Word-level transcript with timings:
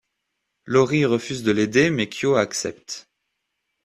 Iori 0.75 1.05
refuse 1.05 1.43
de 1.43 1.51
l'aider 1.51 1.91
mais 1.91 2.07
Kyo 2.09 2.33
accepte. 2.33 3.07